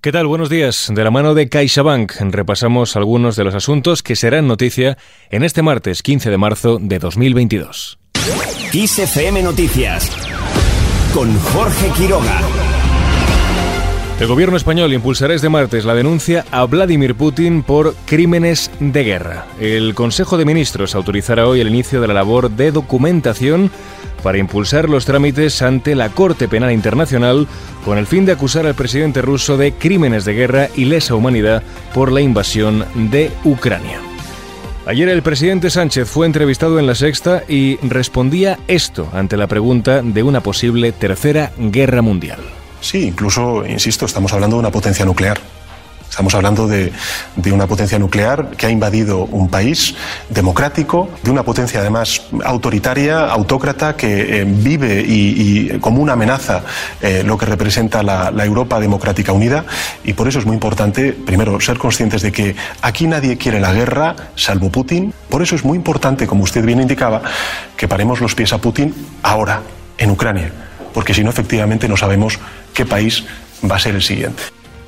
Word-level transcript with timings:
¿Qué 0.00 0.12
tal? 0.12 0.28
Buenos 0.28 0.48
días. 0.48 0.92
De 0.94 1.02
la 1.02 1.10
mano 1.10 1.34
de 1.34 1.48
CaixaBank 1.48 2.12
repasamos 2.30 2.94
algunos 2.94 3.34
de 3.34 3.42
los 3.42 3.52
asuntos 3.56 4.04
que 4.04 4.14
serán 4.14 4.46
noticia 4.46 4.96
en 5.28 5.42
este 5.42 5.60
martes 5.60 6.04
15 6.04 6.30
de 6.30 6.38
marzo 6.38 6.78
de 6.80 7.00
2022. 7.00 7.98
XFM 8.72 9.42
Noticias 9.42 10.08
con 11.12 11.36
Jorge 11.40 11.90
Quiroga. 11.96 12.67
El 14.20 14.26
gobierno 14.26 14.56
español 14.56 14.92
impulsará 14.92 15.34
este 15.34 15.48
martes 15.48 15.84
la 15.84 15.94
denuncia 15.94 16.44
a 16.50 16.64
Vladimir 16.64 17.14
Putin 17.14 17.62
por 17.62 17.94
crímenes 18.04 18.68
de 18.80 19.04
guerra. 19.04 19.46
El 19.60 19.94
Consejo 19.94 20.36
de 20.36 20.44
Ministros 20.44 20.96
autorizará 20.96 21.46
hoy 21.46 21.60
el 21.60 21.68
inicio 21.68 22.00
de 22.00 22.08
la 22.08 22.14
labor 22.14 22.50
de 22.50 22.72
documentación 22.72 23.70
para 24.24 24.38
impulsar 24.38 24.88
los 24.88 25.04
trámites 25.04 25.62
ante 25.62 25.94
la 25.94 26.08
Corte 26.08 26.48
Penal 26.48 26.72
Internacional 26.72 27.46
con 27.84 27.96
el 27.96 28.08
fin 28.08 28.26
de 28.26 28.32
acusar 28.32 28.66
al 28.66 28.74
presidente 28.74 29.22
ruso 29.22 29.56
de 29.56 29.72
crímenes 29.74 30.24
de 30.24 30.34
guerra 30.34 30.68
y 30.74 30.86
lesa 30.86 31.14
humanidad 31.14 31.62
por 31.94 32.10
la 32.10 32.20
invasión 32.20 32.86
de 32.96 33.30
Ucrania. 33.44 34.00
Ayer 34.84 35.08
el 35.10 35.22
presidente 35.22 35.70
Sánchez 35.70 36.08
fue 36.08 36.26
entrevistado 36.26 36.80
en 36.80 36.88
La 36.88 36.96
Sexta 36.96 37.44
y 37.46 37.76
respondía 37.82 38.58
esto 38.66 39.08
ante 39.12 39.36
la 39.36 39.46
pregunta 39.46 40.02
de 40.02 40.24
una 40.24 40.40
posible 40.40 40.90
tercera 40.90 41.52
guerra 41.56 42.02
mundial. 42.02 42.40
Sí, 42.80 43.06
incluso, 43.06 43.66
insisto, 43.66 44.06
estamos 44.06 44.32
hablando 44.32 44.56
de 44.56 44.60
una 44.60 44.70
potencia 44.70 45.04
nuclear. 45.04 45.38
Estamos 46.18 46.34
hablando 46.34 46.66
de, 46.66 46.90
una 47.52 47.66
potencia 47.66 47.98
nuclear 47.98 48.50
que 48.56 48.66
ha 48.66 48.70
invadido 48.70 49.24
un 49.26 49.48
país 49.48 49.94
democrático, 50.30 51.10
de 51.22 51.30
una 51.30 51.42
potencia 51.44 51.80
además 51.80 52.22
autoritaria, 52.44 53.26
autócrata, 53.26 53.94
que 53.94 54.40
eh, 54.40 54.44
vive 54.44 55.04
y, 55.06 55.78
como 55.80 56.02
una 56.02 56.14
amenaza 56.14 56.62
eh, 57.00 57.22
lo 57.24 57.36
que 57.36 57.46
representa 57.46 58.02
la, 58.02 58.30
la, 58.30 58.44
Europa 58.44 58.80
democrática 58.80 59.32
unida. 59.32 59.64
Y 60.02 60.14
por 60.14 60.26
eso 60.28 60.38
es 60.38 60.46
muy 60.46 60.54
importante, 60.54 61.12
primero, 61.12 61.60
ser 61.60 61.78
conscientes 61.78 62.22
de 62.22 62.32
que 62.32 62.56
aquí 62.82 63.06
nadie 63.06 63.36
quiere 63.36 63.60
la 63.60 63.72
guerra, 63.72 64.16
salvo 64.34 64.70
Putin. 64.70 65.12
Por 65.28 65.42
eso 65.42 65.54
es 65.54 65.64
muy 65.64 65.76
importante, 65.76 66.26
como 66.26 66.42
usted 66.42 66.64
bien 66.64 66.80
indicaba, 66.80 67.22
que 67.76 67.86
paremos 67.86 68.20
los 68.20 68.34
pies 68.34 68.52
a 68.52 68.58
Putin 68.58 68.94
ahora, 69.22 69.62
en 69.98 70.10
Ucrania. 70.10 70.50
Porque 70.92 71.14
si 71.14 71.22
no, 71.22 71.30
efectivamente, 71.30 71.86
no 71.86 71.96
sabemos 71.96 72.40
qué 72.78 72.86
país 72.86 73.24
va 73.68 73.74
a 73.74 73.78
ser 73.80 73.96
el 73.96 74.02
siguiente. 74.02 74.40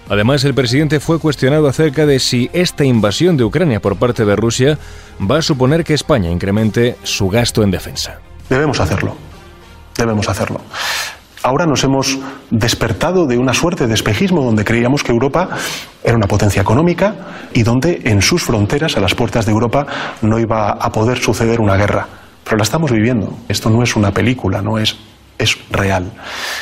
Además, 0.09 0.45
el 0.45 0.55
presidente 0.55 1.01
fue 1.01 1.19
cuestionado 1.19 1.67
acerca 1.67 2.07
de 2.07 2.21
si 2.21 2.49
esta 2.53 2.85
invasión 2.85 3.37
de 3.37 3.43
Ucrania 3.43 3.81
por 3.81 3.97
parte 3.97 4.25
de 4.25 4.37
Rusia 4.37 4.79
va 5.21 5.39
a 5.39 5.43
suponer 5.43 5.83
que 5.83 5.95
España 5.95 6.31
incremente 6.31 6.97
su 7.03 7.29
gasto 7.29 7.65
en 7.65 7.73
defensa. 7.73 8.21
Debemos 8.49 8.79
hacerlo. 8.79 9.17
Debemos 9.97 10.29
hacerlo. 10.29 10.61
Ahora 11.43 11.67
nos 11.67 11.83
hemos 11.83 12.17
despertado 12.51 13.27
de 13.27 13.39
una 13.39 13.55
suerte 13.55 13.89
de 13.89 13.95
espejismo 13.95 14.45
donde 14.45 14.65
creíamos 14.65 15.03
que 15.03 15.11
Europa 15.11 15.49
era 16.05 16.15
una 16.15 16.29
potencia 16.29 16.63
económica 16.63 17.49
y 17.55 17.65
donde 17.65 18.03
en 18.05 18.23
sus 18.23 18.45
fronteras, 18.45 18.97
a 18.97 19.01
las 19.01 19.17
puertas 19.17 19.47
de 19.47 19.53
Europa, 19.53 19.85
no 20.23 20.39
iba 20.39 20.71
a 20.71 20.93
poder 20.93 21.19
suceder 21.19 21.61
una 21.61 21.75
guerra. 21.75 22.07
Pero 22.45 22.57
la 22.57 22.63
estamos 22.63 22.93
viviendo. 22.93 23.37
Esto 23.49 23.69
no 23.69 23.83
es 23.83 23.97
una 23.97 24.13
película, 24.13 24.63
no 24.63 24.79
es 24.79 24.97
es 25.41 25.57
real. 25.71 26.13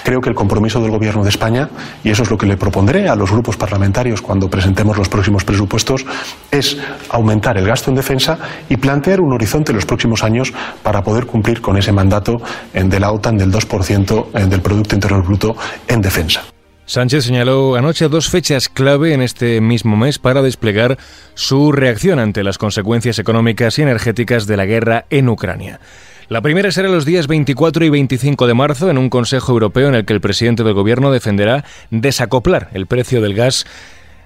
Creo 0.04 0.20
que 0.20 0.30
el 0.30 0.34
compromiso 0.34 0.80
del 0.80 0.90
Gobierno 0.90 1.22
de 1.22 1.30
España, 1.30 1.68
y 2.04 2.10
eso 2.10 2.22
es 2.22 2.30
lo 2.30 2.38
que 2.38 2.46
le 2.46 2.56
propondré 2.56 3.08
a 3.08 3.16
los 3.16 3.30
grupos 3.30 3.56
parlamentarios 3.56 4.22
cuando 4.22 4.48
presentemos 4.48 4.96
los 4.96 5.08
próximos 5.08 5.44
presupuestos, 5.44 6.06
es 6.50 6.78
aumentar 7.10 7.58
el 7.58 7.66
gasto 7.66 7.90
en 7.90 7.96
defensa 7.96 8.38
y 8.68 8.76
plantear 8.76 9.20
un 9.20 9.32
horizonte 9.32 9.72
en 9.72 9.76
los 9.76 9.86
próximos 9.86 10.22
años 10.22 10.52
para 10.82 11.02
poder 11.02 11.26
cumplir 11.26 11.60
con 11.60 11.76
ese 11.76 11.92
mandato 11.92 12.40
de 12.72 13.00
la 13.00 13.12
OTAN 13.12 13.36
del 13.36 13.52
2% 13.52 14.32
del 14.32 14.60
Producto 14.60 14.94
Interior 14.94 15.24
Bruto 15.24 15.56
en 15.86 16.00
defensa. 16.00 16.42
Sánchez 16.88 17.24
señaló 17.24 17.76
anoche 17.76 18.08
dos 18.08 18.30
fechas 18.30 18.70
clave 18.70 19.12
en 19.12 19.20
este 19.20 19.60
mismo 19.60 19.94
mes 19.94 20.18
para 20.18 20.40
desplegar 20.40 20.96
su 21.34 21.70
reacción 21.70 22.18
ante 22.18 22.42
las 22.42 22.56
consecuencias 22.56 23.18
económicas 23.18 23.78
y 23.78 23.82
energéticas 23.82 24.46
de 24.46 24.56
la 24.56 24.64
guerra 24.64 25.04
en 25.10 25.28
Ucrania. 25.28 25.80
La 26.28 26.42
primera 26.42 26.70
será 26.70 26.90
los 26.90 27.06
días 27.06 27.26
24 27.26 27.86
y 27.86 27.88
25 27.88 28.46
de 28.46 28.52
marzo 28.52 28.90
en 28.90 28.98
un 28.98 29.08
Consejo 29.08 29.52
Europeo 29.52 29.88
en 29.88 29.94
el 29.94 30.04
que 30.04 30.12
el 30.12 30.20
presidente 30.20 30.62
del 30.62 30.74
Gobierno 30.74 31.10
defenderá 31.10 31.64
desacoplar 31.90 32.68
el 32.74 32.86
precio 32.86 33.22
del 33.22 33.34
gas 33.34 33.64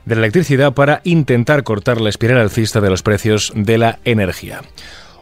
de 0.05 0.17
la 0.17 0.23
electricidad 0.23 0.73
para 0.73 1.01
intentar 1.05 1.63
cortar 1.63 2.01
la 2.01 2.09
espiral 2.09 2.39
alcista 2.39 2.81
de 2.81 2.91
los 2.91 3.05
precios 3.05 3.53
de 3.55 3.79
la 3.79 4.01
energía. 4.05 4.63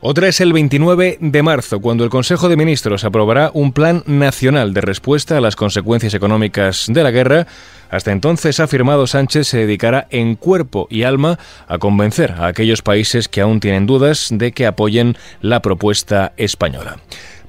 Otra 0.03 0.29
es 0.29 0.41
el 0.41 0.55
29 0.55 1.19
de 1.21 1.43
marzo, 1.43 1.81
cuando 1.81 2.05
el 2.05 2.11
Consejo 2.11 2.49
de 2.49 2.57
Ministros 2.57 3.05
aprobará 3.05 3.51
un 3.53 3.73
plan 3.73 4.03
nacional 4.07 4.73
de 4.73 4.81
respuesta 4.81 5.37
a 5.37 5.43
las 5.43 5.57
consecuencias 5.57 6.15
económicas 6.15 6.87
de 6.89 7.03
la 7.03 7.11
guerra. 7.11 7.47
Hasta 7.91 8.11
entonces, 8.11 8.61
ha 8.61 8.65
afirmado 8.65 9.07
Sánchez, 9.07 9.49
se 9.49 9.59
dedicará 9.59 10.07
en 10.09 10.37
cuerpo 10.37 10.87
y 10.89 11.03
alma 11.03 11.39
a 11.69 11.77
convencer 11.77 12.33
a 12.33 12.47
aquellos 12.47 12.81
países 12.81 13.29
que 13.29 13.43
aún 13.43 13.61
tienen 13.61 13.85
dudas 13.85 14.29
de 14.31 14.53
que 14.53 14.67
apoyen 14.67 15.19
la 15.43 15.61
propuesta 15.61 16.33
española. 16.39 16.97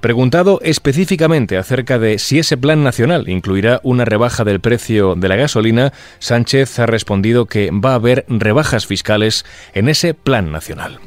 Preguntado 0.02 0.60
específicamente 0.62 1.58
acerca 1.58 2.00
de 2.00 2.20
si 2.20 2.40
ese 2.40 2.58
plan 2.58 2.84
nacional 2.84 3.30
incluirá 3.30 3.80
una 3.84 4.04
rebaja 4.04 4.44
del 4.44 4.60
precio 4.60 5.16
de 5.16 5.30
la 5.30 5.38
gasolina, 5.38 5.94
Sánchez 6.20 6.80
ha 6.80 6.86
respondido 6.86 7.46
que 7.46 7.72
va 7.72 7.92
a 7.92 7.96
haber 7.96 8.26
rebajas 8.28 8.88
fiscales 8.88 9.46
en 9.74 9.88
ese 9.88 10.14
plan 10.14 10.52
nacional. 10.52 11.00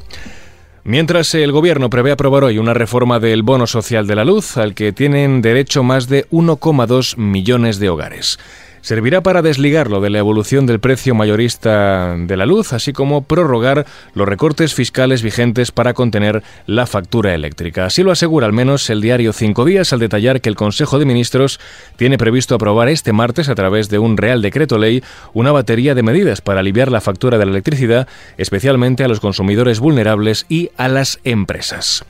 Mientras 0.87 1.33
el 1.33 1.51
Gobierno 1.51 1.89
prevé 1.89 2.11
aprobar 2.11 2.43
hoy 2.43 2.59
una 2.59 2.75
reforma 2.75 3.19
del 3.19 3.41
bono 3.41 3.65
social 3.65 4.05
de 4.05 4.15
la 4.15 4.23
luz, 4.23 4.55
al 4.55 4.75
que 4.75 4.93
tienen 4.93 5.41
derecho 5.41 5.81
más 5.81 6.07
de 6.09 6.27
1,2 6.29 7.17
millones 7.17 7.79
de 7.79 7.89
hogares 7.89 8.37
servirá 8.85 9.21
para 9.21 9.41
desligarlo 9.41 9.99
de 9.99 10.11
la 10.11 10.19
evolución 10.19 10.67
del 10.67 10.79
precio 10.79 11.15
mayorista 11.15 12.15
de 12.19 12.37
la 12.37 12.45
luz, 12.45 12.71
así 12.71 12.93
como 12.93 13.23
prorrogar 13.23 13.87
los 14.13 14.29
recortes 14.29 14.75
fiscales 14.75 15.23
vigentes 15.23 15.71
para 15.71 15.95
contener 15.95 16.43
la 16.67 16.85
factura 16.85 17.33
eléctrica. 17.33 17.87
Así 17.87 18.03
lo 18.03 18.11
asegura 18.11 18.45
al 18.45 18.53
menos 18.53 18.87
el 18.91 19.01
diario 19.01 19.33
Cinco 19.33 19.65
Días 19.65 19.91
al 19.91 19.97
detallar 19.97 20.39
que 20.39 20.49
el 20.49 20.55
Consejo 20.55 20.99
de 20.99 21.05
Ministros 21.05 21.59
tiene 21.95 22.19
previsto 22.19 22.53
aprobar 22.53 22.87
este 22.89 23.11
martes 23.11 23.49
a 23.49 23.55
través 23.55 23.89
de 23.89 23.97
un 23.97 24.17
Real 24.17 24.43
Decreto 24.43 24.77
Ley 24.77 25.03
una 25.33 25.51
batería 25.51 25.95
de 25.95 26.03
medidas 26.03 26.41
para 26.41 26.59
aliviar 26.59 26.91
la 26.91 27.01
factura 27.01 27.39
de 27.39 27.45
la 27.45 27.51
electricidad, 27.53 28.07
especialmente 28.37 29.03
a 29.03 29.07
los 29.07 29.19
consumidores 29.19 29.79
vulnerables 29.79 30.45
y 30.47 30.69
a 30.77 30.89
las 30.89 31.19
empresas. 31.23 32.05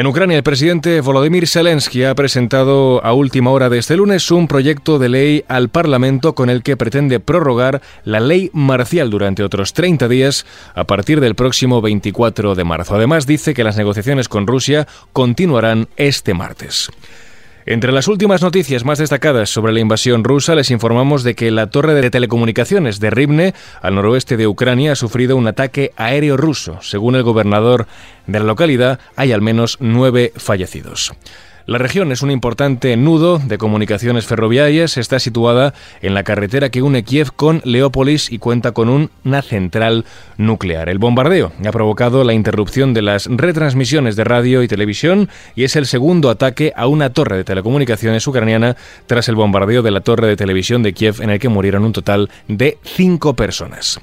En 0.00 0.06
Ucrania, 0.06 0.38
el 0.38 0.42
presidente 0.42 1.02
Volodymyr 1.02 1.46
Zelensky 1.46 2.04
ha 2.04 2.14
presentado 2.14 3.04
a 3.04 3.12
última 3.12 3.50
hora 3.50 3.68
de 3.68 3.76
este 3.76 3.98
lunes 3.98 4.30
un 4.30 4.48
proyecto 4.48 4.98
de 4.98 5.10
ley 5.10 5.44
al 5.46 5.68
Parlamento 5.68 6.34
con 6.34 6.48
el 6.48 6.62
que 6.62 6.78
pretende 6.78 7.20
prorrogar 7.20 7.82
la 8.04 8.18
ley 8.18 8.48
marcial 8.54 9.10
durante 9.10 9.42
otros 9.42 9.74
30 9.74 10.08
días 10.08 10.46
a 10.74 10.84
partir 10.84 11.20
del 11.20 11.34
próximo 11.34 11.82
24 11.82 12.54
de 12.54 12.64
marzo. 12.64 12.94
Además, 12.94 13.26
dice 13.26 13.52
que 13.52 13.62
las 13.62 13.76
negociaciones 13.76 14.30
con 14.30 14.46
Rusia 14.46 14.88
continuarán 15.12 15.86
este 15.98 16.32
martes. 16.32 16.88
Entre 17.66 17.92
las 17.92 18.08
últimas 18.08 18.42
noticias 18.42 18.84
más 18.84 18.98
destacadas 18.98 19.50
sobre 19.50 19.72
la 19.72 19.80
invasión 19.80 20.24
rusa, 20.24 20.54
les 20.54 20.70
informamos 20.70 21.22
de 21.22 21.34
que 21.34 21.50
la 21.50 21.68
torre 21.68 21.94
de 21.94 22.10
telecomunicaciones 22.10 23.00
de 23.00 23.10
Rivne, 23.10 23.54
al 23.82 23.94
noroeste 23.94 24.36
de 24.36 24.46
Ucrania, 24.46 24.92
ha 24.92 24.96
sufrido 24.96 25.36
un 25.36 25.46
ataque 25.46 25.92
aéreo 25.96 26.36
ruso. 26.36 26.78
Según 26.80 27.16
el 27.16 27.22
gobernador 27.22 27.86
de 28.26 28.38
la 28.38 28.46
localidad, 28.46 28.98
hay 29.14 29.32
al 29.32 29.42
menos 29.42 29.76
nueve 29.80 30.32
fallecidos. 30.36 31.12
La 31.70 31.78
región 31.78 32.10
es 32.10 32.22
un 32.22 32.32
importante 32.32 32.96
nudo 32.96 33.38
de 33.38 33.56
comunicaciones 33.56 34.26
ferroviarias. 34.26 34.96
Está 34.96 35.20
situada 35.20 35.72
en 36.02 36.14
la 36.14 36.24
carretera 36.24 36.68
que 36.68 36.82
une 36.82 37.04
Kiev 37.04 37.30
con 37.36 37.62
Leópolis 37.64 38.32
y 38.32 38.38
cuenta 38.38 38.72
con 38.72 38.88
una 38.88 39.40
central 39.42 40.04
nuclear. 40.36 40.88
El 40.88 40.98
bombardeo 40.98 41.52
ha 41.64 41.70
provocado 41.70 42.24
la 42.24 42.32
interrupción 42.32 42.92
de 42.92 43.02
las 43.02 43.26
retransmisiones 43.26 44.16
de 44.16 44.24
radio 44.24 44.64
y 44.64 44.66
televisión 44.66 45.28
y 45.54 45.62
es 45.62 45.76
el 45.76 45.86
segundo 45.86 46.28
ataque 46.28 46.72
a 46.74 46.88
una 46.88 47.10
torre 47.10 47.36
de 47.36 47.44
telecomunicaciones 47.44 48.26
ucraniana 48.26 48.76
tras 49.06 49.28
el 49.28 49.36
bombardeo 49.36 49.82
de 49.82 49.92
la 49.92 50.00
torre 50.00 50.26
de 50.26 50.34
televisión 50.34 50.82
de 50.82 50.92
Kiev 50.92 51.22
en 51.22 51.30
el 51.30 51.38
que 51.38 51.50
murieron 51.50 51.84
un 51.84 51.92
total 51.92 52.30
de 52.48 52.78
cinco 52.82 53.34
personas. 53.34 54.00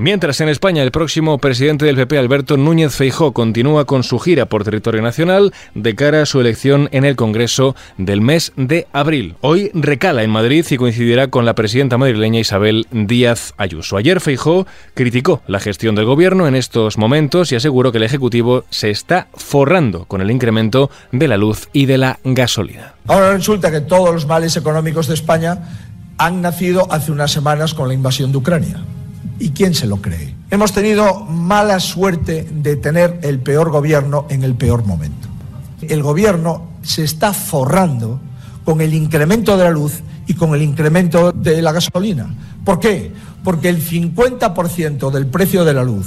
Mientras 0.00 0.40
en 0.40 0.48
España 0.48 0.82
el 0.82 0.92
próximo 0.92 1.36
presidente 1.36 1.84
del 1.84 1.96
PP, 1.96 2.16
Alberto 2.16 2.56
Núñez 2.56 2.94
Feijó, 2.94 3.32
continúa 3.32 3.84
con 3.84 4.02
su 4.02 4.18
gira 4.18 4.46
por 4.46 4.64
territorio 4.64 5.02
nacional 5.02 5.52
de 5.74 5.94
cara 5.94 6.22
a 6.22 6.26
su 6.26 6.40
elección 6.40 6.88
en 6.92 7.04
el 7.04 7.16
Congreso 7.16 7.76
del 7.98 8.22
mes 8.22 8.54
de 8.56 8.86
abril. 8.94 9.36
Hoy 9.42 9.70
recala 9.74 10.22
en 10.22 10.30
Madrid 10.30 10.64
y 10.70 10.78
coincidirá 10.78 11.28
con 11.28 11.44
la 11.44 11.54
presidenta 11.54 11.98
madrileña 11.98 12.40
Isabel 12.40 12.86
Díaz 12.90 13.52
Ayuso. 13.58 13.98
Ayer 13.98 14.22
Feijó 14.22 14.66
criticó 14.94 15.42
la 15.46 15.60
gestión 15.60 15.94
del 15.96 16.06
gobierno 16.06 16.48
en 16.48 16.54
estos 16.54 16.96
momentos 16.96 17.52
y 17.52 17.56
aseguró 17.56 17.92
que 17.92 17.98
el 17.98 18.04
Ejecutivo 18.04 18.64
se 18.70 18.88
está 18.88 19.28
forrando 19.34 20.06
con 20.06 20.22
el 20.22 20.30
incremento 20.30 20.90
de 21.12 21.28
la 21.28 21.36
luz 21.36 21.68
y 21.74 21.84
de 21.84 21.98
la 21.98 22.20
gasolina. 22.24 22.94
Ahora 23.06 23.34
resulta 23.34 23.70
que 23.70 23.82
todos 23.82 24.14
los 24.14 24.26
males 24.26 24.56
económicos 24.56 25.08
de 25.08 25.12
España 25.12 25.58
han 26.16 26.40
nacido 26.40 26.90
hace 26.90 27.12
unas 27.12 27.30
semanas 27.30 27.74
con 27.74 27.86
la 27.86 27.92
invasión 27.92 28.32
de 28.32 28.38
Ucrania. 28.38 28.82
¿Y 29.38 29.50
quién 29.50 29.74
se 29.74 29.86
lo 29.86 29.96
cree? 30.02 30.34
Hemos 30.50 30.72
tenido 30.72 31.20
mala 31.20 31.80
suerte 31.80 32.48
de 32.50 32.76
tener 32.76 33.20
el 33.22 33.38
peor 33.38 33.70
gobierno 33.70 34.26
en 34.30 34.42
el 34.42 34.54
peor 34.54 34.84
momento. 34.84 35.28
El 35.80 36.02
gobierno 36.02 36.68
se 36.82 37.04
está 37.04 37.32
forrando 37.32 38.20
con 38.64 38.80
el 38.80 38.94
incremento 38.94 39.56
de 39.56 39.64
la 39.64 39.70
luz 39.70 40.00
y 40.26 40.34
con 40.34 40.54
el 40.54 40.62
incremento 40.62 41.32
de 41.32 41.62
la 41.62 41.72
gasolina. 41.72 42.34
¿Por 42.64 42.78
qué? 42.78 43.12
Porque 43.42 43.68
el 43.68 43.82
50% 43.82 45.10
del 45.10 45.26
precio 45.26 45.64
de 45.64 45.74
la 45.74 45.84
luz 45.84 46.06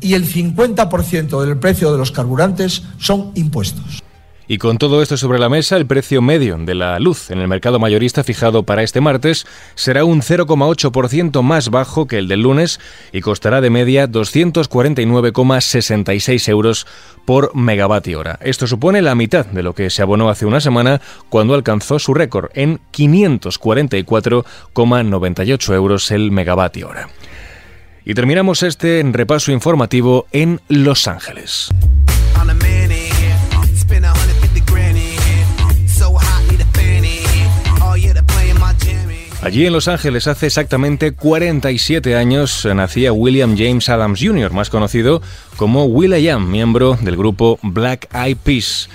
y 0.00 0.14
el 0.14 0.26
50% 0.26 1.44
del 1.44 1.56
precio 1.58 1.92
de 1.92 1.98
los 1.98 2.10
carburantes 2.10 2.82
son 2.98 3.30
impuestos. 3.34 4.02
Y 4.48 4.58
con 4.58 4.76
todo 4.78 5.02
esto 5.02 5.16
sobre 5.16 5.38
la 5.38 5.48
mesa, 5.48 5.76
el 5.76 5.86
precio 5.86 6.20
medio 6.20 6.58
de 6.58 6.74
la 6.74 6.98
luz 6.98 7.30
en 7.30 7.38
el 7.38 7.46
mercado 7.48 7.78
mayorista 7.78 8.24
fijado 8.24 8.64
para 8.64 8.82
este 8.82 9.00
martes 9.00 9.46
será 9.74 10.04
un 10.04 10.20
0,8% 10.20 11.42
más 11.42 11.70
bajo 11.70 12.06
que 12.06 12.18
el 12.18 12.28
del 12.28 12.42
lunes 12.42 12.78
y 13.12 13.20
costará 13.20 13.60
de 13.60 13.70
media 13.70 14.08
249,66 14.08 16.48
euros 16.48 16.88
por 17.24 17.54
megavatio 17.54 18.18
hora. 18.18 18.40
Esto 18.42 18.66
supone 18.66 19.00
la 19.00 19.14
mitad 19.14 19.46
de 19.46 19.62
lo 19.62 19.74
que 19.74 19.90
se 19.90 20.02
abonó 20.02 20.28
hace 20.28 20.44
una 20.44 20.60
semana 20.60 21.00
cuando 21.28 21.54
alcanzó 21.54 22.00
su 22.00 22.14
récord 22.14 22.50
en 22.54 22.80
544,98 22.92 25.74
euros 25.74 26.10
el 26.10 26.32
megavatio 26.32 26.88
hora. 26.88 27.08
Y 28.04 28.14
terminamos 28.14 28.64
este 28.64 29.00
repaso 29.12 29.52
informativo 29.52 30.26
en 30.32 30.60
Los 30.68 31.06
Ángeles. 31.06 31.70
Allí 39.42 39.66
en 39.66 39.72
Los 39.72 39.88
Ángeles 39.88 40.28
hace 40.28 40.46
exactamente 40.46 41.12
47 41.12 42.14
años 42.14 42.64
nacía 42.76 43.12
William 43.12 43.56
James 43.58 43.88
Adams 43.88 44.20
Jr., 44.22 44.52
más 44.52 44.70
conocido 44.70 45.20
como 45.56 45.84
Will.i.am, 45.86 46.48
miembro 46.48 46.96
del 47.00 47.16
grupo 47.16 47.58
Black 47.60 48.08
Eyed 48.14 48.36
Peas. 48.36 48.88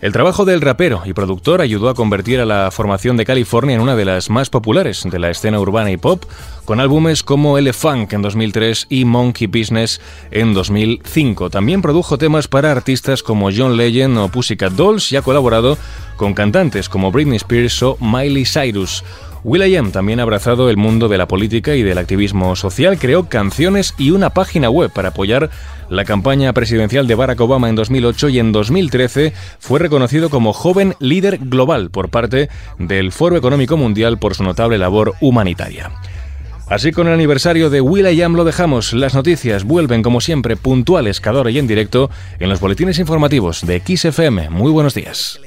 El 0.00 0.12
trabajo 0.12 0.44
del 0.44 0.60
rapero 0.60 1.02
y 1.06 1.12
productor 1.12 1.60
ayudó 1.60 1.88
a 1.88 1.94
convertir 1.94 2.40
a 2.40 2.44
la 2.44 2.72
formación 2.72 3.16
de 3.16 3.24
California 3.24 3.76
en 3.76 3.80
una 3.80 3.94
de 3.94 4.04
las 4.04 4.30
más 4.30 4.50
populares 4.50 5.04
de 5.08 5.18
la 5.20 5.30
escena 5.30 5.60
urbana 5.60 5.92
y 5.92 5.96
pop, 5.96 6.24
con 6.64 6.80
álbumes 6.80 7.22
como 7.22 7.56
Funk 7.72 8.12
en 8.14 8.20
2003 8.20 8.88
y 8.90 9.04
Monkey 9.04 9.46
Business 9.46 10.00
en 10.32 10.54
2005. 10.54 11.50
También 11.50 11.82
produjo 11.82 12.18
temas 12.18 12.48
para 12.48 12.72
artistas 12.72 13.22
como 13.22 13.50
John 13.56 13.76
Legend 13.76 14.18
o 14.18 14.28
Pussycat 14.28 14.72
Dolls 14.72 15.12
y 15.12 15.16
ha 15.16 15.22
colaborado 15.22 15.78
con 16.16 16.34
cantantes 16.34 16.88
como 16.88 17.12
Britney 17.12 17.36
Spears 17.36 17.82
o 17.84 17.96
Miley 18.00 18.44
Cyrus. 18.44 19.04
Will.i.am 19.44 19.92
también 19.92 20.20
ha 20.20 20.22
abrazado 20.22 20.70
el 20.70 20.78
mundo 20.78 21.08
de 21.08 21.18
la 21.18 21.28
política 21.28 21.74
y 21.74 21.82
del 21.82 21.98
activismo 21.98 22.56
social, 22.56 22.98
creó 22.98 23.28
canciones 23.28 23.94
y 23.98 24.10
una 24.10 24.30
página 24.30 24.70
web 24.70 24.90
para 24.90 25.10
apoyar 25.10 25.50
la 25.90 26.06
campaña 26.06 26.50
presidencial 26.54 27.06
de 27.06 27.14
Barack 27.14 27.42
Obama 27.42 27.68
en 27.68 27.74
2008 27.74 28.30
y 28.30 28.38
en 28.38 28.52
2013 28.52 29.34
fue 29.58 29.80
reconocido 29.80 30.30
como 30.30 30.54
joven 30.54 30.94
líder 30.98 31.38
global 31.42 31.90
por 31.90 32.08
parte 32.08 32.48
del 32.78 33.12
Foro 33.12 33.36
Económico 33.36 33.76
Mundial 33.76 34.18
por 34.18 34.34
su 34.34 34.44
notable 34.44 34.78
labor 34.78 35.12
humanitaria. 35.20 35.90
Así 36.66 36.92
con 36.92 37.06
el 37.06 37.12
aniversario 37.12 37.68
de 37.68 37.82
Will.i.am 37.82 38.36
lo 38.36 38.44
dejamos. 38.44 38.94
Las 38.94 39.14
noticias 39.14 39.64
vuelven 39.64 40.02
como 40.02 40.22
siempre 40.22 40.56
puntuales 40.56 41.20
cada 41.20 41.40
hora 41.40 41.50
y 41.50 41.58
en 41.58 41.66
directo 41.66 42.10
en 42.38 42.48
los 42.48 42.60
boletines 42.60 42.98
informativos 42.98 43.66
de 43.66 43.82
XFM. 43.84 44.48
Muy 44.48 44.72
buenos 44.72 44.94
días. 44.94 45.38